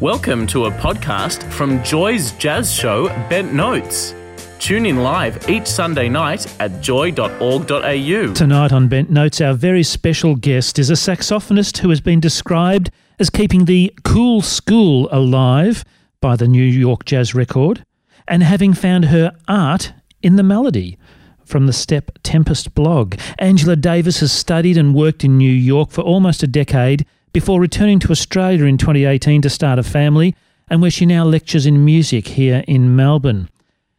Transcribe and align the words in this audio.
Welcome 0.00 0.46
to 0.46 0.64
a 0.64 0.70
podcast 0.70 1.42
from 1.52 1.84
Joy's 1.84 2.32
jazz 2.32 2.72
show, 2.72 3.08
Bent 3.28 3.52
Notes. 3.52 4.14
Tune 4.58 4.86
in 4.86 5.02
live 5.02 5.46
each 5.50 5.66
Sunday 5.66 6.08
night 6.08 6.46
at 6.58 6.80
joy.org.au. 6.80 8.32
Tonight 8.32 8.72
on 8.72 8.88
Bent 8.88 9.10
Notes, 9.10 9.42
our 9.42 9.52
very 9.52 9.82
special 9.82 10.36
guest 10.36 10.78
is 10.78 10.88
a 10.88 10.94
saxophonist 10.94 11.76
who 11.76 11.90
has 11.90 12.00
been 12.00 12.18
described 12.18 12.90
as 13.18 13.28
keeping 13.28 13.66
the 13.66 13.92
cool 14.02 14.40
school 14.40 15.06
alive 15.12 15.84
by 16.22 16.34
the 16.34 16.48
New 16.48 16.64
York 16.64 17.04
Jazz 17.04 17.34
Record 17.34 17.84
and 18.26 18.42
having 18.42 18.72
found 18.72 19.04
her 19.04 19.36
art 19.48 19.92
in 20.22 20.36
the 20.36 20.42
melody. 20.42 20.96
From 21.44 21.66
the 21.66 21.74
Step 21.74 22.12
Tempest 22.22 22.74
blog, 22.74 23.16
Angela 23.38 23.76
Davis 23.76 24.20
has 24.20 24.32
studied 24.32 24.78
and 24.78 24.94
worked 24.94 25.24
in 25.24 25.36
New 25.36 25.52
York 25.52 25.90
for 25.90 26.00
almost 26.00 26.42
a 26.42 26.46
decade 26.46 27.04
before 27.32 27.60
returning 27.60 27.98
to 28.00 28.10
Australia 28.10 28.64
in 28.64 28.76
2018 28.76 29.42
to 29.42 29.50
start 29.50 29.78
a 29.78 29.82
family, 29.82 30.34
and 30.68 30.82
where 30.82 30.90
she 30.90 31.06
now 31.06 31.24
lectures 31.24 31.66
in 31.66 31.84
music 31.84 32.28
here 32.28 32.64
in 32.66 32.94
Melbourne. 32.96 33.48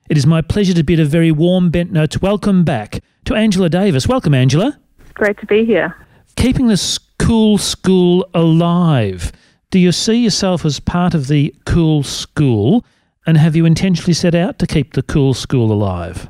It 0.09 0.17
is 0.17 0.25
my 0.25 0.41
pleasure 0.41 0.73
to 0.73 0.83
bid 0.83 0.99
a 0.99 1.05
very 1.05 1.31
warm 1.31 1.69
Bent 1.69 1.91
Notes 1.91 2.21
welcome 2.21 2.63
back 2.63 3.01
to 3.25 3.35
Angela 3.35 3.69
Davis. 3.69 4.07
Welcome, 4.07 4.33
Angela. 4.33 4.77
Great 5.13 5.37
to 5.39 5.45
be 5.45 5.63
here. 5.65 5.95
Keeping 6.35 6.67
the 6.67 6.99
cool 7.19 7.57
school 7.57 8.29
alive. 8.33 9.31
Do 9.69 9.79
you 9.79 9.91
see 9.91 10.23
yourself 10.23 10.65
as 10.65 10.79
part 10.79 11.13
of 11.13 11.27
the 11.27 11.55
cool 11.65 12.03
school, 12.03 12.83
and 13.25 13.37
have 13.37 13.55
you 13.55 13.65
intentionally 13.65 14.13
set 14.13 14.35
out 14.35 14.59
to 14.59 14.67
keep 14.67 14.93
the 14.93 15.03
cool 15.03 15.33
school 15.33 15.71
alive? 15.71 16.27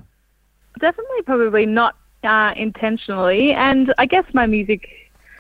Definitely, 0.80 1.22
probably 1.26 1.66
not 1.66 1.96
uh, 2.24 2.54
intentionally, 2.56 3.54
and 3.54 3.94
I 3.98 4.06
guess 4.06 4.26
my 4.34 4.46
music 4.46 4.88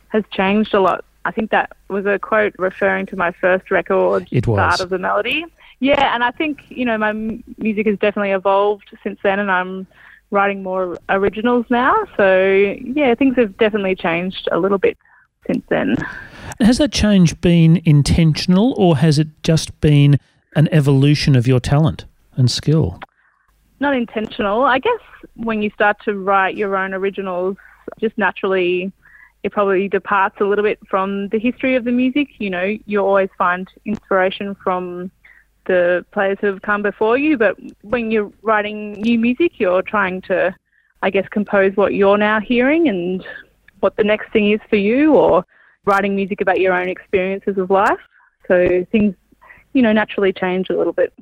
has 0.07 0.23
changed 0.31 0.73
a 0.73 0.79
lot 0.79 1.05
I 1.25 1.31
think 1.31 1.51
that 1.51 1.75
was 1.89 2.05
a 2.05 2.17
quote 2.17 2.53
referring 2.57 3.05
to 3.07 3.15
my 3.15 3.31
first 3.31 3.69
record, 3.71 4.27
it 4.31 4.47
was. 4.47 4.57
Start 4.57 4.81
of 4.81 4.89
the 4.89 4.97
Melody. 4.97 5.45
Yeah, 5.79 6.13
and 6.13 6.23
I 6.23 6.31
think, 6.31 6.63
you 6.69 6.85
know, 6.85 6.97
my 6.97 7.11
music 7.57 7.87
has 7.87 7.97
definitely 7.99 8.31
evolved 8.31 8.95
since 9.03 9.19
then, 9.23 9.39
and 9.39 9.51
I'm 9.51 9.87
writing 10.29 10.63
more 10.63 10.97
originals 11.09 11.65
now. 11.69 11.95
So, 12.17 12.75
yeah, 12.83 13.15
things 13.15 13.35
have 13.37 13.57
definitely 13.57 13.95
changed 13.95 14.47
a 14.51 14.59
little 14.59 14.77
bit 14.77 14.97
since 15.47 15.63
then. 15.69 15.95
Has 16.59 16.77
that 16.77 16.91
change 16.91 17.39
been 17.41 17.81
intentional, 17.85 18.73
or 18.77 18.97
has 18.97 19.19
it 19.19 19.27
just 19.43 19.79
been 19.81 20.19
an 20.55 20.69
evolution 20.71 21.35
of 21.35 21.47
your 21.47 21.59
talent 21.59 22.05
and 22.35 22.49
skill? 22.49 22.99
Not 23.79 23.95
intentional. 23.95 24.63
I 24.63 24.77
guess 24.79 24.99
when 25.35 25.61
you 25.61 25.71
start 25.71 25.97
to 26.05 26.13
write 26.13 26.55
your 26.55 26.75
own 26.75 26.93
originals, 26.93 27.57
just 27.99 28.17
naturally 28.17 28.91
it 29.43 29.51
probably 29.51 29.87
departs 29.87 30.37
a 30.39 30.45
little 30.45 30.63
bit 30.63 30.79
from 30.87 31.29
the 31.29 31.39
history 31.39 31.75
of 31.75 31.83
the 31.83 31.91
music. 31.91 32.29
You 32.39 32.49
know, 32.49 32.77
you 32.85 32.99
always 32.99 33.29
find 33.37 33.67
inspiration 33.85 34.55
from 34.55 35.11
the 35.65 36.05
players 36.11 36.37
who 36.41 36.47
have 36.47 36.61
come 36.61 36.81
before 36.81 37.17
you, 37.17 37.37
but 37.37 37.55
when 37.81 38.11
you're 38.11 38.31
writing 38.41 38.93
new 38.93 39.19
music, 39.19 39.59
you're 39.59 39.81
trying 39.81 40.21
to, 40.21 40.55
I 41.01 41.09
guess, 41.09 41.27
compose 41.29 41.75
what 41.75 41.93
you're 41.93 42.17
now 42.17 42.39
hearing 42.39 42.87
and 42.87 43.25
what 43.79 43.95
the 43.95 44.03
next 44.03 44.31
thing 44.31 44.51
is 44.51 44.59
for 44.69 44.75
you, 44.75 45.13
or 45.15 45.45
writing 45.85 46.15
music 46.15 46.41
about 46.41 46.59
your 46.59 46.73
own 46.73 46.87
experiences 46.87 47.57
of 47.57 47.69
life. 47.69 47.99
So 48.47 48.85
things, 48.91 49.15
you 49.73 49.81
know, 49.81 49.93
naturally 49.93 50.33
change 50.33 50.69
a 50.69 50.77
little 50.77 50.93
bit. 50.93 51.13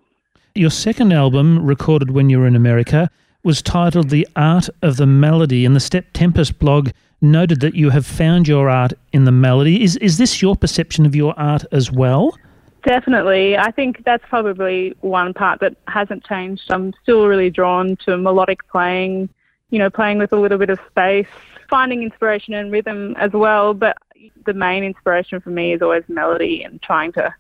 Your 0.56 0.72
second 0.72 1.14
album, 1.14 1.66
recorded 1.66 2.12
when 2.12 2.30
you 2.30 2.40
were 2.40 2.48
in 2.48 2.56
America, 2.56 3.10
was 3.44 3.62
titled 3.62 4.10
The 4.10 4.28
Art 4.36 4.70
of 4.82 4.98
the 4.98 5.06
Melody, 5.06 5.66
and 5.66 5.76
the 5.76 5.80
Step 5.80 6.06
Tempest 6.14 6.60
blog 6.60 6.90
noted 7.22 7.60
that 7.62 7.76
you 7.76 7.90
have 7.90 8.06
found 8.06 8.48
your 8.48 8.70
art 8.70 8.94
in 9.14 9.26
the 9.26 9.32
melody. 9.32 9.84
Is 9.84 9.98
is 9.98 10.18
this 10.18 10.42
your 10.42 10.56
perception 10.56 11.06
of 11.06 11.16
your 11.16 11.38
art 11.38 11.66
as 11.72 11.92
well? 11.92 12.38
Definitely. 12.84 13.58
I 13.58 13.72
think 13.72 14.04
that's 14.06 14.24
probably 14.30 14.96
one 15.02 15.34
part 15.34 15.60
that 15.60 15.76
hasn't 15.88 16.24
changed. 16.24 16.64
I'm 16.70 16.94
still 17.04 17.28
really 17.28 17.50
drawn 17.50 17.98
to 18.06 18.18
melodic 18.18 18.66
playing, 18.70 19.30
you 19.70 19.80
know, 19.80 19.90
playing 19.90 20.18
with 20.18 20.32
a 20.32 20.38
little 20.38 20.58
bit 20.58 20.70
of 20.70 20.80
space, 20.90 21.28
finding 21.70 22.04
inspiration 22.04 22.54
and 22.54 22.72
rhythm 22.72 23.16
as 23.18 23.32
well. 23.32 23.74
But 23.74 23.98
the 24.46 24.54
main 24.54 24.84
inspiration 24.84 25.42
for 25.42 25.50
me 25.50 25.74
is 25.74 25.82
always 25.82 26.04
melody 26.08 26.64
and 26.64 26.82
trying 26.82 27.12
to 27.14 27.34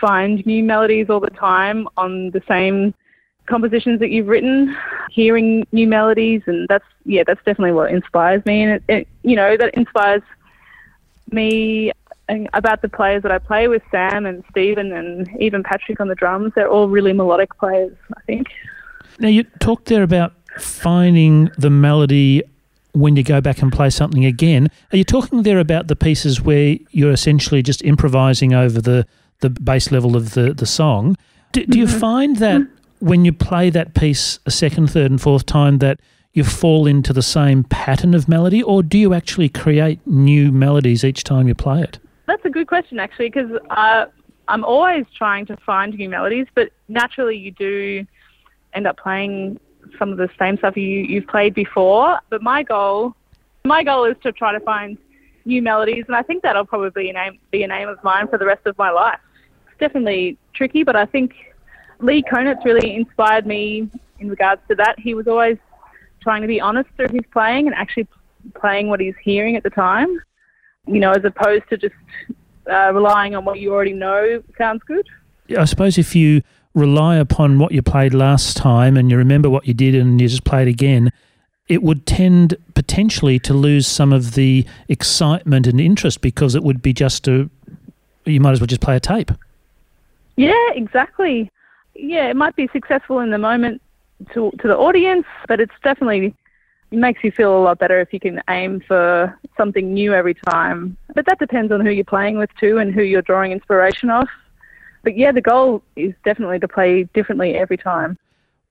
find 0.00 0.44
new 0.46 0.64
melodies 0.64 1.08
all 1.10 1.20
the 1.20 1.30
time 1.30 1.86
on 1.96 2.30
the 2.30 2.42
same 2.48 2.92
compositions 3.46 4.00
that 4.00 4.10
you've 4.10 4.28
written, 4.28 4.76
hearing 5.10 5.66
new 5.72 5.86
melodies, 5.86 6.42
and 6.46 6.68
that's 6.68 6.84
yeah, 7.04 7.22
that's 7.26 7.42
definitely 7.44 7.72
what 7.72 7.90
inspires 7.90 8.44
me, 8.46 8.62
and 8.62 8.72
it, 8.72 8.82
it 8.88 9.08
you 9.22 9.36
know 9.36 9.56
that 9.56 9.74
inspires 9.74 10.22
me 11.30 11.92
about 12.52 12.82
the 12.82 12.88
players 12.88 13.22
that 13.22 13.32
I 13.32 13.38
play 13.38 13.68
with, 13.68 13.82
Sam 13.90 14.26
and 14.26 14.44
Stephen, 14.50 14.92
and 14.92 15.28
even 15.40 15.62
Patrick 15.62 16.00
on 16.00 16.08
the 16.08 16.14
drums. 16.14 16.52
They're 16.54 16.70
all 16.70 16.88
really 16.88 17.12
melodic 17.12 17.56
players, 17.58 17.96
I 18.16 18.20
think. 18.22 18.46
Now 19.18 19.28
you 19.28 19.44
talked 19.60 19.86
there 19.86 20.02
about 20.02 20.32
finding 20.58 21.50
the 21.58 21.70
melody 21.70 22.42
when 22.92 23.16
you 23.16 23.22
go 23.22 23.40
back 23.40 23.62
and 23.62 23.72
play 23.72 23.90
something 23.90 24.24
again. 24.24 24.68
Are 24.92 24.96
you 24.96 25.04
talking 25.04 25.42
there 25.42 25.58
about 25.58 25.88
the 25.88 25.96
pieces 25.96 26.40
where 26.40 26.76
you're 26.90 27.12
essentially 27.12 27.62
just 27.62 27.82
improvising 27.84 28.54
over 28.54 28.80
the 28.80 29.06
the 29.40 29.50
base 29.50 29.90
level 29.90 30.16
of 30.16 30.34
the 30.34 30.54
the 30.54 30.66
song? 30.66 31.16
Do, 31.52 31.66
do 31.66 31.78
you 31.78 31.86
mm-hmm. 31.86 31.98
find 31.98 32.36
that 32.36 32.62
when 33.02 33.24
you 33.24 33.32
play 33.32 33.68
that 33.68 33.94
piece 33.94 34.38
a 34.46 34.50
second, 34.52 34.88
third, 34.88 35.10
and 35.10 35.20
fourth 35.20 35.44
time, 35.44 35.78
that 35.78 35.98
you 36.34 36.44
fall 36.44 36.86
into 36.86 37.12
the 37.12 37.20
same 37.20 37.64
pattern 37.64 38.14
of 38.14 38.28
melody, 38.28 38.62
or 38.62 38.80
do 38.80 38.96
you 38.96 39.12
actually 39.12 39.48
create 39.48 39.98
new 40.06 40.52
melodies 40.52 41.02
each 41.02 41.24
time 41.24 41.48
you 41.48 41.54
play 41.54 41.82
it? 41.82 41.98
That's 42.26 42.44
a 42.44 42.48
good 42.48 42.68
question, 42.68 43.00
actually, 43.00 43.28
because 43.28 43.50
uh, 43.70 44.06
I'm 44.46 44.64
always 44.64 45.04
trying 45.18 45.46
to 45.46 45.56
find 45.56 45.92
new 45.94 46.08
melodies, 46.08 46.46
but 46.54 46.70
naturally 46.86 47.36
you 47.36 47.50
do 47.50 48.06
end 48.72 48.86
up 48.86 48.96
playing 48.98 49.58
some 49.98 50.12
of 50.12 50.16
the 50.16 50.30
same 50.38 50.56
stuff 50.58 50.76
you, 50.76 50.82
you've 50.84 51.26
played 51.26 51.54
before. 51.54 52.20
But 52.30 52.40
my 52.40 52.62
goal, 52.62 53.16
my 53.64 53.82
goal 53.82 54.04
is 54.04 54.16
to 54.22 54.30
try 54.30 54.52
to 54.52 54.60
find 54.60 54.96
new 55.44 55.60
melodies, 55.60 56.04
and 56.06 56.14
I 56.14 56.22
think 56.22 56.44
that'll 56.44 56.66
probably 56.66 56.90
be 56.90 57.10
a 57.10 57.12
name, 57.14 57.40
be 57.50 57.64
a 57.64 57.66
name 57.66 57.88
of 57.88 58.02
mine 58.04 58.28
for 58.28 58.38
the 58.38 58.46
rest 58.46 58.64
of 58.64 58.78
my 58.78 58.90
life. 58.90 59.18
It's 59.66 59.80
definitely 59.80 60.38
tricky, 60.54 60.84
but 60.84 60.94
I 60.94 61.04
think 61.04 61.34
Lee 62.02 62.22
Konitz 62.22 62.64
really 62.64 62.94
inspired 62.94 63.46
me 63.46 63.88
in 64.18 64.28
regards 64.28 64.60
to 64.68 64.74
that. 64.74 64.98
He 64.98 65.14
was 65.14 65.28
always 65.28 65.56
trying 66.20 66.42
to 66.42 66.48
be 66.48 66.60
honest 66.60 66.90
through 66.96 67.08
his 67.08 67.22
playing 67.32 67.66
and 67.66 67.74
actually 67.74 68.08
playing 68.54 68.88
what 68.88 69.00
he's 69.00 69.14
hearing 69.22 69.56
at 69.56 69.62
the 69.62 69.70
time, 69.70 70.08
you 70.86 71.00
know, 71.00 71.12
as 71.12 71.24
opposed 71.24 71.68
to 71.70 71.76
just 71.76 71.94
uh, 72.70 72.92
relying 72.92 73.34
on 73.34 73.44
what 73.44 73.60
you 73.60 73.72
already 73.72 73.92
know 73.92 74.42
sounds 74.58 74.82
good. 74.84 75.06
I 75.56 75.64
suppose 75.64 75.96
if 75.96 76.14
you 76.14 76.42
rely 76.74 77.16
upon 77.16 77.58
what 77.58 77.72
you 77.72 77.82
played 77.82 78.14
last 78.14 78.56
time 78.56 78.96
and 78.96 79.10
you 79.10 79.16
remember 79.16 79.48
what 79.48 79.66
you 79.66 79.74
did 79.74 79.94
and 79.94 80.20
you 80.20 80.28
just 80.28 80.44
play 80.44 80.62
it 80.62 80.68
again, 80.68 81.12
it 81.68 81.82
would 81.82 82.06
tend 82.06 82.56
potentially 82.74 83.38
to 83.40 83.54
lose 83.54 83.86
some 83.86 84.12
of 84.12 84.34
the 84.34 84.66
excitement 84.88 85.66
and 85.66 85.80
interest 85.80 86.20
because 86.20 86.54
it 86.54 86.64
would 86.64 86.82
be 86.82 86.92
just 86.92 87.28
a, 87.28 87.48
you 88.24 88.40
might 88.40 88.52
as 88.52 88.60
well 88.60 88.66
just 88.66 88.80
play 88.80 88.96
a 88.96 89.00
tape. 89.00 89.30
Yeah, 90.36 90.70
exactly 90.74 91.50
yeah, 91.94 92.28
it 92.28 92.36
might 92.36 92.56
be 92.56 92.68
successful 92.72 93.20
in 93.20 93.30
the 93.30 93.38
moment 93.38 93.80
to 94.34 94.50
to 94.60 94.68
the 94.68 94.76
audience, 94.76 95.26
but 95.48 95.60
it's 95.60 95.74
definitely 95.82 96.34
it 96.90 96.98
makes 96.98 97.24
you 97.24 97.32
feel 97.32 97.56
a 97.56 97.62
lot 97.62 97.78
better 97.78 98.00
if 98.00 98.12
you 98.12 98.20
can 98.20 98.40
aim 98.50 98.80
for 98.86 99.38
something 99.56 99.94
new 99.94 100.12
every 100.12 100.34
time. 100.34 100.96
But 101.14 101.26
that 101.26 101.38
depends 101.38 101.72
on 101.72 101.80
who 101.80 101.90
you're 101.90 102.04
playing 102.04 102.38
with 102.38 102.50
too 102.60 102.78
and 102.78 102.94
who 102.94 103.02
you're 103.02 103.22
drawing 103.22 103.52
inspiration 103.52 104.10
off. 104.10 104.28
But 105.02 105.16
yeah, 105.16 105.32
the 105.32 105.40
goal 105.40 105.82
is 105.96 106.12
definitely 106.24 106.58
to 106.60 106.68
play 106.68 107.04
differently 107.14 107.54
every 107.54 107.76
time. 107.76 108.18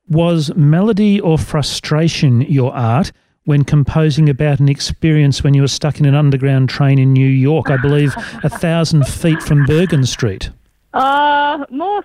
Was 0.07 0.53
melody 0.55 1.19
or 1.19 1.37
frustration 1.37 2.41
your 2.41 2.73
art 2.73 3.11
when 3.45 3.63
composing 3.63 4.29
about 4.29 4.59
an 4.59 4.69
experience 4.69 5.43
when 5.43 5.55
you 5.55 5.61
were 5.61 5.67
stuck 5.67 5.99
in 5.99 6.05
an 6.05 6.13
underground 6.13 6.69
train 6.69 6.99
in 6.99 7.11
New 7.11 7.27
York, 7.27 7.71
I 7.71 7.77
believe 7.77 8.13
a 8.43 8.49
thousand 8.49 9.07
feet 9.07 9.41
from 9.41 9.65
Bergen 9.65 10.05
Street? 10.05 10.49
Uh, 10.93 11.63
more 11.69 12.03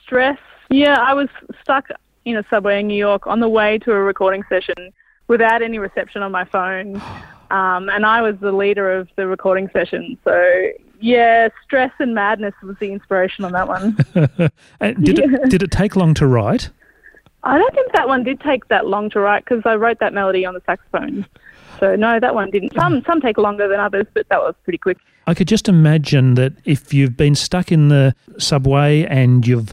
stress 0.00 0.38
yeah, 0.70 0.96
I 0.98 1.14
was 1.14 1.28
stuck 1.62 1.88
in 2.24 2.36
a 2.36 2.44
subway 2.50 2.80
in 2.80 2.88
New 2.88 2.98
York 2.98 3.26
on 3.26 3.40
the 3.40 3.48
way 3.48 3.78
to 3.78 3.92
a 3.92 4.00
recording 4.00 4.42
session 4.48 4.92
without 5.26 5.62
any 5.62 5.78
reception 5.78 6.22
on 6.22 6.32
my 6.32 6.44
phone. 6.44 7.00
Um, 7.50 7.88
and 7.88 8.04
I 8.04 8.20
was 8.20 8.36
the 8.42 8.52
leader 8.52 8.92
of 8.92 9.08
the 9.16 9.26
recording 9.26 9.70
session. 9.72 10.18
So, 10.22 10.68
yeah, 11.00 11.48
stress 11.64 11.92
and 11.98 12.14
madness 12.14 12.52
was 12.62 12.76
the 12.78 12.92
inspiration 12.92 13.42
on 13.46 13.52
that 13.52 13.66
one. 13.66 13.96
did, 15.02 15.18
it, 15.18 15.48
did 15.48 15.62
it 15.62 15.70
take 15.70 15.96
long 15.96 16.12
to 16.12 16.26
write? 16.26 16.68
I 17.44 17.56
don't 17.56 17.74
think 17.74 17.92
that 17.92 18.06
one 18.06 18.22
did 18.22 18.40
take 18.40 18.68
that 18.68 18.86
long 18.86 19.08
to 19.10 19.20
write 19.20 19.46
because 19.46 19.62
I 19.64 19.76
wrote 19.76 19.98
that 20.00 20.12
melody 20.12 20.44
on 20.44 20.52
the 20.52 20.62
saxophone. 20.66 21.24
So 21.80 21.96
no, 21.96 22.18
that 22.20 22.34
one 22.34 22.50
didn't. 22.50 22.74
Some 22.74 23.02
some 23.06 23.20
take 23.20 23.38
longer 23.38 23.68
than 23.68 23.80
others, 23.80 24.06
but 24.12 24.28
that 24.28 24.40
was 24.40 24.54
pretty 24.64 24.78
quick. 24.78 24.98
I 25.26 25.34
could 25.34 25.46
just 25.46 25.68
imagine 25.68 26.34
that 26.34 26.54
if 26.64 26.92
you've 26.92 27.16
been 27.16 27.34
stuck 27.34 27.70
in 27.70 27.88
the 27.88 28.14
subway 28.38 29.04
and 29.04 29.46
you've 29.46 29.72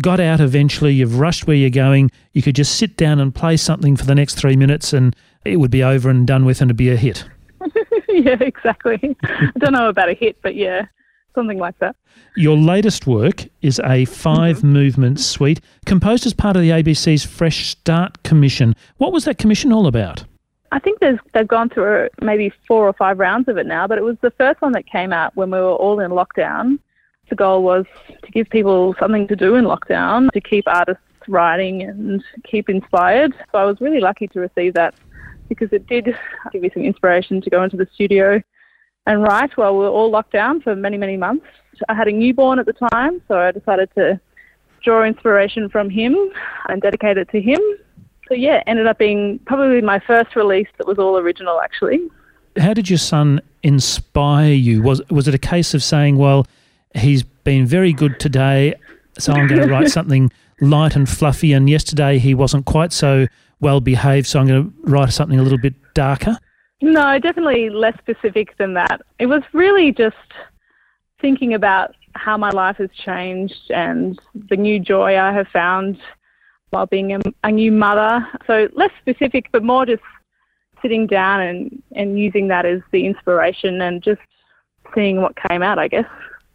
got 0.00 0.20
out 0.20 0.40
eventually, 0.40 0.94
you've 0.94 1.18
rushed 1.18 1.46
where 1.46 1.56
you're 1.56 1.70
going, 1.70 2.10
you 2.32 2.42
could 2.42 2.54
just 2.54 2.76
sit 2.76 2.96
down 2.96 3.20
and 3.20 3.34
play 3.34 3.56
something 3.56 3.96
for 3.96 4.04
the 4.04 4.14
next 4.14 4.36
three 4.36 4.56
minutes 4.56 4.92
and 4.92 5.14
it 5.44 5.56
would 5.56 5.70
be 5.70 5.82
over 5.82 6.08
and 6.10 6.26
done 6.26 6.44
with 6.44 6.60
and 6.60 6.70
it'd 6.70 6.76
be 6.76 6.90
a 6.90 6.96
hit. 6.96 7.24
yeah, 8.08 8.36
exactly. 8.40 9.16
I 9.22 9.52
don't 9.58 9.72
know 9.72 9.88
about 9.88 10.08
a 10.08 10.14
hit, 10.14 10.36
but 10.42 10.54
yeah, 10.54 10.86
something 11.34 11.58
like 11.58 11.78
that. 11.78 11.96
Your 12.36 12.56
latest 12.56 13.06
work 13.06 13.44
is 13.60 13.80
a 13.84 14.04
5 14.06 14.58
mm-hmm. 14.58 14.66
movement 14.66 15.20
suite 15.20 15.60
composed 15.86 16.26
as 16.26 16.34
part 16.34 16.56
of 16.56 16.62
the 16.62 16.70
ABC's 16.70 17.24
Fresh 17.24 17.68
Start 17.68 18.22
Commission. 18.22 18.74
What 18.96 19.12
was 19.12 19.24
that 19.24 19.38
commission 19.38 19.72
all 19.72 19.86
about? 19.86 20.24
I 20.72 20.78
think 20.78 21.00
there's, 21.00 21.18
they've 21.34 21.46
gone 21.46 21.68
through 21.68 22.08
maybe 22.22 22.50
four 22.66 22.88
or 22.88 22.94
five 22.94 23.18
rounds 23.18 23.48
of 23.48 23.58
it 23.58 23.66
now, 23.66 23.86
but 23.86 23.98
it 23.98 24.04
was 24.04 24.16
the 24.22 24.30
first 24.32 24.62
one 24.62 24.72
that 24.72 24.86
came 24.86 25.12
out 25.12 25.36
when 25.36 25.50
we 25.50 25.58
were 25.58 25.74
all 25.74 26.00
in 26.00 26.10
lockdown. 26.10 26.78
The 27.28 27.36
goal 27.36 27.62
was 27.62 27.86
to 28.24 28.30
give 28.30 28.48
people 28.50 28.94
something 28.98 29.26
to 29.28 29.36
do 29.36 29.54
in 29.54 29.64
lockdown, 29.64 30.30
to 30.32 30.40
keep 30.40 30.64
artists 30.66 31.02
writing 31.28 31.82
and 31.82 32.22
keep 32.44 32.68
inspired. 32.68 33.32
So 33.52 33.58
I 33.58 33.64
was 33.64 33.80
really 33.80 34.00
lucky 34.00 34.28
to 34.28 34.40
receive 34.40 34.74
that 34.74 34.94
because 35.48 35.72
it 35.72 35.86
did 35.86 36.14
give 36.52 36.62
me 36.62 36.70
some 36.74 36.82
inspiration 36.82 37.40
to 37.40 37.50
go 37.50 37.62
into 37.62 37.76
the 37.76 37.86
studio 37.94 38.42
and 39.06 39.22
write 39.22 39.56
while 39.56 39.72
we 39.72 39.80
were 39.80 39.90
all 39.90 40.10
locked 40.10 40.32
down 40.32 40.60
for 40.60 40.76
many, 40.76 40.98
many 40.98 41.16
months. 41.16 41.46
I 41.88 41.94
had 41.94 42.08
a 42.08 42.12
newborn 42.12 42.58
at 42.58 42.66
the 42.66 42.72
time, 42.72 43.22
so 43.28 43.38
I 43.38 43.50
decided 43.50 43.90
to 43.96 44.20
draw 44.84 45.04
inspiration 45.04 45.68
from 45.68 45.90
him 45.90 46.16
and 46.68 46.82
dedicate 46.82 47.16
it 47.16 47.30
to 47.30 47.40
him 47.40 47.60
so 48.32 48.36
yeah, 48.36 48.62
ended 48.66 48.86
up 48.86 48.96
being 48.96 49.38
probably 49.40 49.82
my 49.82 49.98
first 49.98 50.34
release 50.36 50.68
that 50.78 50.86
was 50.86 50.98
all 50.98 51.18
original 51.18 51.60
actually. 51.60 52.00
How 52.56 52.72
did 52.72 52.88
your 52.88 52.98
son 52.98 53.42
inspire 53.62 54.52
you? 54.54 54.82
Was 54.82 55.02
was 55.10 55.28
it 55.28 55.34
a 55.34 55.38
case 55.38 55.74
of 55.74 55.82
saying, 55.82 56.16
well, 56.16 56.46
he's 56.94 57.22
been 57.22 57.66
very 57.66 57.92
good 57.92 58.20
today, 58.20 58.74
so 59.18 59.32
I'm 59.32 59.46
going 59.46 59.60
to 59.60 59.68
write 59.68 59.90
something 59.90 60.30
light 60.60 60.96
and 60.96 61.08
fluffy, 61.08 61.52
and 61.52 61.68
yesterday 61.68 62.18
he 62.18 62.34
wasn't 62.34 62.66
quite 62.66 62.92
so 62.92 63.26
well 63.60 63.80
behaved, 63.80 64.26
so 64.26 64.40
I'm 64.40 64.46
going 64.46 64.64
to 64.64 64.90
write 64.90 65.12
something 65.12 65.38
a 65.38 65.42
little 65.42 65.58
bit 65.58 65.74
darker? 65.94 66.36
No, 66.82 67.18
definitely 67.18 67.70
less 67.70 67.96
specific 67.98 68.56
than 68.58 68.74
that. 68.74 69.00
It 69.18 69.26
was 69.26 69.42
really 69.52 69.92
just 69.92 70.16
thinking 71.20 71.54
about 71.54 71.94
how 72.14 72.36
my 72.36 72.50
life 72.50 72.76
has 72.76 72.90
changed 72.92 73.70
and 73.70 74.20
the 74.34 74.56
new 74.56 74.78
joy 74.80 75.18
I 75.18 75.32
have 75.32 75.46
found 75.48 75.98
while 76.70 76.86
being 76.86 77.14
a, 77.14 77.20
a 77.44 77.50
new 77.50 77.70
mother. 77.70 78.26
So 78.46 78.68
less 78.74 78.90
specific, 79.00 79.46
but 79.52 79.62
more 79.62 79.86
just 79.86 80.02
sitting 80.82 81.06
down 81.06 81.40
and, 81.40 81.82
and 81.94 82.18
using 82.18 82.48
that 82.48 82.66
as 82.66 82.80
the 82.90 83.06
inspiration 83.06 83.80
and 83.80 84.02
just 84.02 84.20
seeing 84.94 85.22
what 85.22 85.36
came 85.48 85.62
out, 85.62 85.78
I 85.78 85.86
guess. 85.86 86.06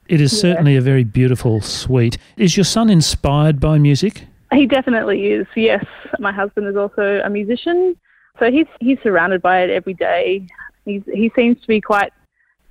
It 0.10 0.22
is 0.22 0.34
yeah. 0.34 0.40
certainly 0.40 0.76
a 0.76 0.82
very 0.82 1.04
beautiful 1.04 1.62
suite. 1.62 2.18
Is 2.38 2.56
your 2.56 2.64
son 2.64 2.90
inspired 2.90 3.60
by 3.60 3.78
music? 3.78 4.24
He 4.54 4.66
definitely 4.66 5.28
is. 5.28 5.48
Yes, 5.56 5.86
my 6.20 6.32
husband 6.32 6.68
is 6.68 6.78
also 6.78 7.22
a 7.24 7.30
musician, 7.30 7.98
so 8.40 8.50
he's 8.50 8.68
he's 8.80 8.98
surrounded 9.04 9.42
by 9.42 9.62
it 9.62 9.70
every 9.70 9.94
day. 9.94 10.48
He's 10.86 11.04
he 11.14 11.32
seems 11.36 11.60
to 11.62 11.68
be 11.68 11.82
quite 11.82 12.14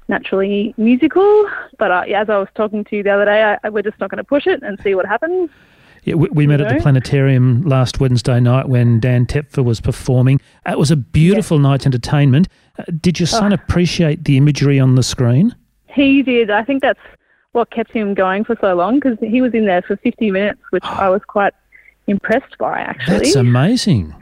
naturally 0.09 0.75
musical, 0.79 1.51
but 1.79 1.91
uh, 1.91 2.05
as 2.15 2.31
I 2.31 2.39
was 2.39 2.49
talking 2.55 2.85
to 2.85 2.97
you 2.97 3.03
the 3.03 3.11
other 3.11 3.27
day, 3.27 3.57
I, 3.63 3.69
we're 3.69 3.83
just 3.83 4.01
not 4.01 4.11
going 4.11 4.19
to 4.19 4.25
push 4.25 4.47
it 4.47 4.63
and 4.63 4.79
see 4.83 4.95
what 4.95 5.05
happens. 5.05 5.51
Yeah, 6.05 6.15
we, 6.15 6.29
we 6.31 6.47
met 6.47 6.61
know? 6.61 6.67
at 6.67 6.75
the 6.75 6.81
planetarium 6.81 7.63
last 7.63 7.99
Wednesday 7.99 8.39
night 8.39 8.69
when 8.69 9.01
Dan 9.01 9.27
Tepfer 9.27 9.65
was 9.65 9.81
performing. 9.81 10.41
It 10.65 10.79
was 10.79 10.93
a 10.93 10.97
beautiful 10.97 11.59
night's 11.59 11.85
entertainment. 11.85 12.49
Uh, 12.79 12.85
did 13.01 13.19
your 13.19 13.27
son 13.27 13.53
oh. 13.53 13.57
appreciate 13.57 14.25
the 14.25 14.37
imagery 14.37 14.79
on 14.79 14.95
the 14.95 15.03
screen? 15.03 15.55
He 15.89 16.23
did. 16.23 16.51
I 16.51 16.63
think 16.63 16.83
that's 16.83 17.01
what 17.57 17.71
kept 17.71 17.91
him 17.91 18.15
going 18.15 18.45
for 18.45 18.57
so 18.61 18.75
long 18.75 19.01
because 19.01 19.19
he 19.21 19.41
was 19.41 19.55
in 19.55 19.65
there 19.65 19.83
for 19.83 19.97
50 19.97 20.31
minutes, 20.31 20.61
which 20.71 20.85
I 20.85 21.09
was 21.09 21.23
quite 21.27 21.55
impressed 22.07 22.57
by, 22.59 22.81
actually. 22.81 23.19
That's 23.19 23.35
amazing. 23.35 24.15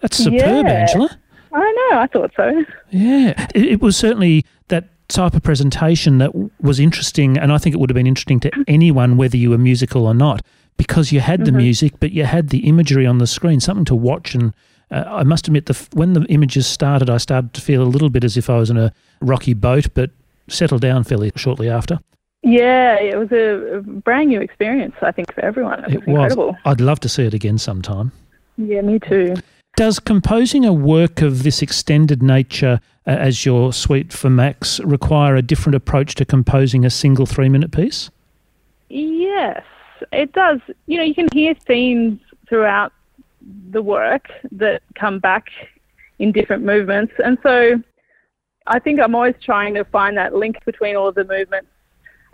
That's 0.00 0.18
superb, 0.18 0.66
yeah. 0.66 0.72
Angela. 0.72 1.18
I 1.52 1.88
know. 1.90 1.98
I 1.98 2.06
thought 2.06 2.32
so. 2.36 2.64
Yeah, 2.90 3.48
it, 3.54 3.64
it 3.64 3.80
was 3.80 3.96
certainly 3.96 4.44
that 4.68 4.88
type 5.08 5.34
of 5.34 5.42
presentation 5.42 6.18
that 6.18 6.32
was 6.60 6.78
interesting, 6.78 7.38
and 7.38 7.52
I 7.52 7.58
think 7.58 7.74
it 7.74 7.78
would 7.78 7.90
have 7.90 7.96
been 7.96 8.06
interesting 8.06 8.40
to 8.40 8.50
anyone, 8.68 9.16
whether 9.16 9.36
you 9.36 9.50
were 9.50 9.58
musical 9.58 10.06
or 10.06 10.14
not 10.14 10.42
because 10.76 11.12
you 11.12 11.20
had 11.20 11.40
mm-hmm. 11.40 11.46
the 11.46 11.52
music, 11.52 11.92
but 12.00 12.12
you 12.12 12.24
had 12.24 12.48
the 12.48 12.66
imagery 12.68 13.06
on 13.06 13.18
the 13.18 13.26
screen, 13.26 13.60
something 13.60 13.84
to 13.84 13.94
watch. 13.94 14.34
And 14.34 14.52
uh, 14.90 15.04
I 15.06 15.22
must 15.22 15.46
admit, 15.46 15.66
the 15.66 15.88
when 15.92 16.12
the 16.14 16.24
images 16.24 16.66
started, 16.66 17.08
I 17.08 17.18
started 17.18 17.52
to 17.54 17.60
feel 17.60 17.82
a 17.82 17.84
little 17.84 18.10
bit 18.10 18.24
as 18.24 18.36
if 18.36 18.50
I 18.50 18.56
was 18.56 18.70
in 18.70 18.76
a 18.76 18.92
rocky 19.20 19.54
boat, 19.54 19.88
but 19.94 20.10
settled 20.48 20.82
down 20.82 21.04
fairly 21.04 21.32
shortly 21.36 21.68
after. 21.68 22.00
Yeah, 22.42 22.98
it 22.98 23.16
was 23.16 23.30
a 23.30 23.82
brand 23.86 24.30
new 24.30 24.40
experience, 24.40 24.96
I 25.00 25.12
think, 25.12 25.32
for 25.32 25.44
everyone. 25.44 25.84
It 25.84 25.84
was, 25.84 25.94
it 25.94 26.08
incredible. 26.08 26.56
I'd 26.64 26.80
love 26.80 26.98
to 27.00 27.08
see 27.08 27.24
it 27.24 27.34
again 27.34 27.56
sometime. 27.56 28.10
Yeah, 28.56 28.80
me 28.80 28.98
too. 28.98 29.34
Does 29.76 29.98
composing 30.00 30.64
a 30.64 30.72
work 30.72 31.22
of 31.22 31.44
this 31.44 31.62
extended 31.62 32.22
nature 32.22 32.80
uh, 33.06 33.10
as 33.10 33.46
your 33.46 33.72
suite 33.72 34.12
for 34.12 34.28
Max 34.28 34.80
require 34.80 35.36
a 35.36 35.42
different 35.42 35.76
approach 35.76 36.14
to 36.16 36.24
composing 36.24 36.84
a 36.84 36.90
single 36.90 37.26
three 37.26 37.48
minute 37.48 37.70
piece? 37.70 38.10
Yes, 38.88 39.62
it 40.12 40.32
does. 40.32 40.60
You 40.86 40.98
know, 40.98 41.04
you 41.04 41.14
can 41.14 41.28
hear 41.32 41.54
themes 41.54 42.20
throughout 42.48 42.92
the 43.70 43.82
work 43.82 44.28
that 44.50 44.82
come 44.94 45.20
back 45.20 45.46
in 46.18 46.32
different 46.32 46.64
movements. 46.64 47.12
And 47.24 47.38
so 47.42 47.82
I 48.66 48.78
think 48.78 49.00
I'm 49.00 49.14
always 49.14 49.36
trying 49.42 49.74
to 49.74 49.84
find 49.84 50.16
that 50.16 50.34
link 50.34 50.62
between 50.64 50.96
all 50.96 51.08
of 51.08 51.14
the 51.14 51.24
movements 51.24 51.68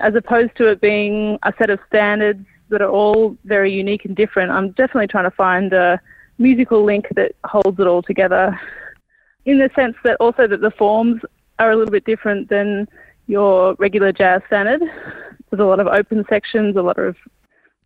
as 0.00 0.14
opposed 0.14 0.56
to 0.56 0.68
it 0.68 0.80
being 0.80 1.38
a 1.42 1.52
set 1.58 1.70
of 1.70 1.78
standards 1.86 2.44
that 2.68 2.82
are 2.82 2.90
all 2.90 3.36
very 3.44 3.72
unique 3.72 4.04
and 4.04 4.14
different. 4.14 4.50
I'm 4.50 4.70
definitely 4.70 5.08
trying 5.08 5.24
to 5.24 5.30
find 5.30 5.72
a 5.72 6.00
musical 6.38 6.84
link 6.84 7.06
that 7.16 7.32
holds 7.44 7.78
it 7.80 7.86
all 7.86 8.02
together 8.02 8.58
in 9.44 9.58
the 9.58 9.70
sense 9.74 9.96
that 10.04 10.16
also 10.20 10.46
that 10.46 10.60
the 10.60 10.70
forms 10.70 11.22
are 11.58 11.72
a 11.72 11.76
little 11.76 11.90
bit 11.90 12.04
different 12.04 12.48
than 12.48 12.86
your 13.26 13.74
regular 13.78 14.12
jazz 14.12 14.42
standard. 14.46 14.80
There's 15.50 15.60
a 15.60 15.64
lot 15.64 15.80
of 15.80 15.86
open 15.86 16.24
sections, 16.28 16.76
a 16.76 16.82
lot 16.82 16.98
of 16.98 17.16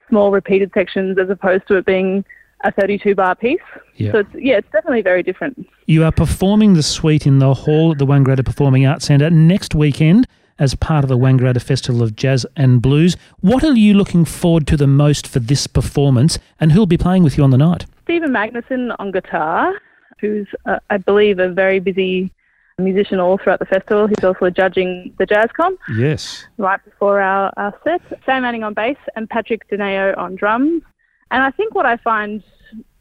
small 0.09 0.31
repeated 0.31 0.71
sections 0.75 1.17
as 1.19 1.31
opposed 1.31 1.67
to 1.69 1.77
it 1.77 1.87
being 1.87 2.25
a 2.65 2.73
32 2.73 3.15
bar 3.15 3.35
piece. 3.35 3.59
Yeah. 3.97 4.13
So 4.13 4.19
it's, 4.19 4.31
yeah, 4.35 4.57
it's 4.59 4.71
definitely 4.71 5.03
very 5.03 5.23
different. 5.23 5.67
You 5.87 6.05
are 6.05 6.13
performing 6.13 6.75
the 6.75 6.83
suite 6.83 7.27
in 7.27 7.39
the 7.39 7.55
hall 7.55 7.93
at 7.93 7.99
the 7.99 8.07
Wangaratta 8.07 8.45
Performing 8.45 8.87
Arts 8.87 9.07
Centre 9.07 9.31
next 9.31 9.75
weekend 9.75 10.27
as 10.59 10.75
part 10.75 11.05
of 11.05 11.09
the 11.09 11.19
Wangaratta 11.19 11.63
Festival 11.63 12.03
of 12.03 12.17
Jazz 12.17 12.47
and 12.57 12.81
Blues. 12.83 13.17
What 13.41 13.65
are 13.65 13.75
you 13.75 13.95
looking 13.95 14.25
forward 14.25 14.67
to 14.69 14.77
the 14.77 14.87
most 14.87 15.27
for 15.27 15.39
this 15.39 15.67
performance 15.67 16.39
and 16.61 16.73
who'll 16.73 16.87
be 16.87 16.99
playing 16.99 17.23
with 17.23 17.37
you 17.37 17.45
on 17.45 17.51
the 17.51 17.59
night? 17.59 17.87
Stephen 18.05 18.31
Magnusson 18.31 18.95
on 18.99 19.13
guitar, 19.13 19.75
who's, 20.21 20.47
uh, 20.67 20.79
I 20.91 20.99
believe, 20.99 21.39
a 21.39 21.49
very 21.49 21.81
busy 21.81 22.33
musician 22.79 23.21
all 23.21 23.39
throughout 23.39 23.59
the 23.59 23.67
festival. 23.67 24.07
He's 24.07 24.25
also 24.25 24.51
judging 24.51 25.15
the 25.19 25.27
Jazz 25.27 25.51
Comp. 25.57 25.79
Yes. 25.95 26.47
Right 26.59 26.83
before 26.85 27.21
our, 27.21 27.53
our 27.57 27.75
set. 27.85 28.03
Sam 28.25 28.45
Anning 28.45 28.65
on 28.65 28.75
bass 28.75 28.97
and 29.15 29.29
Patrick 29.29 29.69
Danao 29.69 30.17
on 30.19 30.37
drums. 30.37 30.83
And 31.31 31.43
I 31.43 31.51
think 31.51 31.75
what 31.75 31.87
I 31.87 31.97
find 31.97 32.43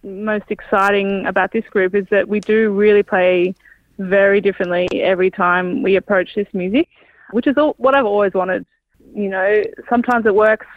most 0.03 0.45
exciting 0.49 1.25
about 1.25 1.51
this 1.51 1.65
group 1.65 1.95
is 1.95 2.05
that 2.09 2.27
we 2.27 2.39
do 2.39 2.71
really 2.71 3.03
play 3.03 3.53
very 3.99 4.41
differently 4.41 4.87
every 4.93 5.29
time 5.29 5.83
we 5.83 5.95
approach 5.95 6.33
this 6.35 6.47
music, 6.53 6.87
which 7.31 7.47
is 7.47 7.57
all, 7.57 7.75
what 7.77 7.95
I've 7.95 8.05
always 8.05 8.33
wanted. 8.33 8.65
You 9.13 9.29
know, 9.29 9.63
sometimes 9.89 10.25
it 10.25 10.35
works. 10.35 10.67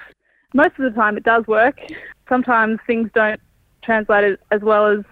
Most 0.55 0.73
of 0.79 0.85
the 0.85 0.91
time 0.91 1.17
it 1.17 1.25
does 1.25 1.47
work. 1.47 1.79
Sometimes 2.29 2.79
things 2.87 3.11
don't 3.15 3.41
translate 3.83 4.39
as 4.51 4.63
well 4.63 4.87
as 4.87 5.05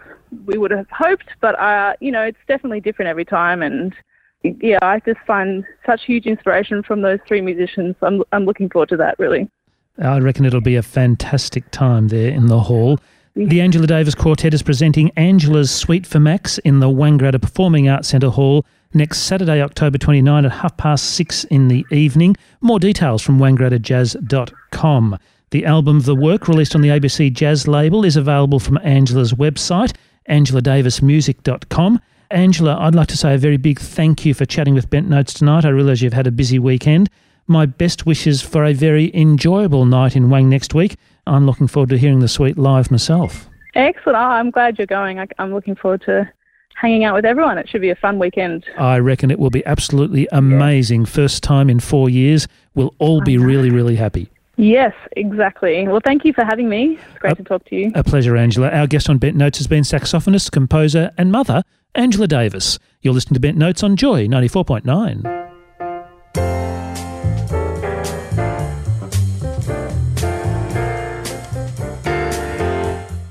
we 0.47 0.57
would 0.57 0.71
have 0.71 0.87
hoped, 0.91 1.29
but 1.41 1.59
uh, 1.61 1.95
you 2.01 2.11
know, 2.11 2.23
it's 2.23 2.39
definitely 2.49 2.81
different 2.81 3.09
every 3.09 3.25
time. 3.25 3.63
And 3.63 3.95
yeah, 4.43 4.79
I 4.83 5.01
just 5.01 5.21
find 5.27 5.65
such 5.87 6.05
huge 6.05 6.27
inspiration 6.27 6.83
from 6.83 7.03
those 7.03 7.19
three 7.27 7.41
musicians. 7.41 7.97
I'm 8.03 8.23
I'm 8.33 8.45
looking 8.45 8.69
forward 8.71 8.89
to 8.91 8.97
that 8.99 9.19
really. 9.19 9.51
I 9.99 10.19
reckon 10.19 10.47
it'll 10.47 10.63
be 10.63 10.77
a 10.77 10.83
fantastic 10.83 11.71
time 11.71 12.09
there 12.09 12.31
in 12.31 12.47
the 12.47 12.61
hall. 12.61 12.99
The 13.35 13.61
Angela 13.61 13.87
Davis 13.87 14.15
Quartet 14.15 14.53
is 14.53 14.63
presenting 14.63 15.11
Angela's 15.17 15.71
Suite 15.71 16.07
for 16.07 16.21
Max 16.21 16.59
in 16.59 16.81
the 16.81 16.89
Wangaratta 16.89 17.41
Performing 17.41 17.89
Arts 17.89 18.09
Centre 18.09 18.31
Hall 18.31 18.67
next 18.95 19.19
Saturday, 19.21 19.61
October 19.61 19.99
29 19.99 20.45
at 20.45 20.53
half 20.53 20.77
past 20.77 21.15
six 21.15 21.45
in 21.45 21.69
the 21.69 21.87
evening. 21.91 22.37
More 22.61 22.79
details 22.79 23.23
from 23.23 23.39
wangarattajazz.com. 23.39 25.19
The 25.51 25.67
album 25.67 26.01
The 26.01 26.15
Work, 26.15 26.49
released 26.49 26.75
on 26.75 26.81
the 26.81 26.89
ABC 26.89 27.33
Jazz 27.33 27.69
label, 27.69 28.05
is 28.05 28.17
available 28.17 28.59
from 28.59 28.79
Angela's 28.83 29.33
website 29.33 29.93
angeladavismusic.com. 30.29 32.01
Angela, 32.31 32.79
I'd 32.79 32.95
like 32.95 33.09
to 33.09 33.17
say 33.17 33.35
a 33.35 33.39
very 33.39 33.57
big 33.59 33.79
thank 33.79 34.25
you 34.25 34.35
for 34.35 34.47
chatting 34.47 34.75
with 34.75 34.89
Bent 34.89 35.09
Notes 35.09 35.35
tonight. 35.35 35.65
I 35.65 35.69
realise 35.69 36.01
you've 36.01 36.13
had 36.13 36.27
a 36.27 36.33
busy 36.33 36.59
weekend. 36.59 37.11
My 37.47 37.67
best 37.67 38.07
wishes 38.07 38.41
for 38.41 38.65
a 38.65 38.73
very 38.73 39.15
enjoyable 39.15 39.85
night 39.85 40.17
in 40.17 40.31
Wang 40.31 40.49
next 40.49 40.75
week. 40.75 40.97
I'm 41.27 41.45
looking 41.45 41.67
forward 41.67 41.91
to 41.91 41.99
hearing 41.99 42.21
the 42.21 42.29
suite 42.29 42.57
live 42.57 42.91
myself. 42.91 43.49
Excellent. 43.75 44.17
Oh, 44.17 44.21
I'm 44.21 44.51
glad 44.51 44.79
you're 44.79 44.87
going. 44.87 45.25
I'm 45.39 45.53
looking 45.53 45.75
forward 45.75 46.03
to 46.03 46.31
hanging 46.76 47.05
out 47.05 47.14
with 47.14 47.25
everyone. 47.25 47.59
It 47.59 47.69
should 47.69 47.81
be 47.81 47.91
a 47.91 47.95
fun 47.97 48.19
weekend. 48.19 48.64
I 48.79 48.99
reckon 48.99 49.31
it 49.31 49.38
will 49.38 49.50
be 49.50 49.64
absolutely 49.67 50.29
amazing. 50.33 51.05
First 51.05 51.43
time 51.43 51.71
in 51.71 51.81
four 51.81 52.09
years. 52.09 52.49
We'll 52.75 52.95
all 52.99 53.21
be 53.21 53.38
really, 53.38 53.71
really 53.71 53.97
happy. 53.97 54.31
Yes, 54.57 54.93
exactly. 55.12 55.88
Well, 55.88 56.00
thank 56.05 56.25
you 56.25 56.33
for 56.33 56.45
having 56.45 56.69
me. 56.69 56.99
It's 57.11 57.19
great 57.19 57.37
to 57.37 57.45
talk 57.45 57.64
to 57.67 57.75
you. 57.75 57.91
A 57.95 58.05
pleasure, 58.05 58.37
Angela. 58.37 58.71
Our 58.71 58.87
guest 58.87 59.09
on 59.09 59.19
Bent 59.19 59.37
Notes 59.37 59.59
has 59.59 59.67
been 59.67 59.83
saxophonist, 59.83 60.50
composer, 60.52 61.11
and 61.17 61.33
mother, 61.33 61.62
Angela 61.95 62.26
Davis. 62.26 62.79
You're 63.00 63.14
listening 63.14 63.35
to 63.35 63.41
Bent 63.41 63.57
Notes 63.57 63.83
on 63.83 63.97
Joy 63.97 64.26
94.9. 64.26 65.43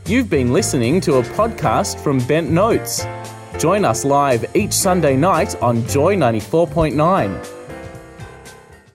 You've 0.08 0.30
been 0.30 0.52
listening 0.52 1.00
to 1.02 1.16
a 1.16 1.22
podcast 1.22 1.98
from 2.04 2.20
Bent 2.28 2.50
Notes. 2.50 3.06
Join 3.62 3.86
us 3.86 4.04
live 4.04 4.44
each 4.56 4.74
Sunday 4.74 5.16
night 5.16 5.56
on 5.62 5.86
Joy 5.88 6.16
94.9. 6.16 7.48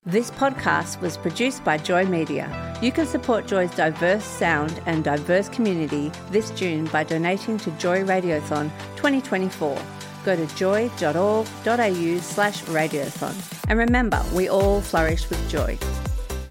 This 0.04 0.32
podcast 0.32 1.00
was 1.00 1.16
produced 1.16 1.62
by 1.62 1.78
Joy 1.78 2.04
Media. 2.04 2.76
You 2.82 2.90
can 2.90 3.06
support 3.06 3.46
Joy's 3.46 3.70
diverse 3.76 4.24
sound 4.24 4.82
and 4.86 5.04
diverse 5.04 5.48
community 5.48 6.10
this 6.32 6.50
June 6.50 6.86
by 6.86 7.04
donating 7.04 7.58
to 7.58 7.70
Joy 7.78 8.02
Radiothon 8.02 8.72
2024. 8.96 9.78
Go 10.24 10.34
to 10.34 10.46
joy.org.au 10.56 12.18
slash 12.18 12.64
radiothon. 12.64 13.68
And 13.68 13.78
remember, 13.78 14.20
we 14.34 14.48
all 14.48 14.80
flourish 14.80 15.30
with 15.30 15.48
joy. 15.48 15.78